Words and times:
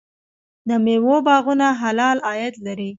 د 0.67 0.69
میوو 0.83 1.15
باغونه 1.27 1.67
حلال 1.81 2.17
عاید 2.27 2.55
لري. 2.65 2.89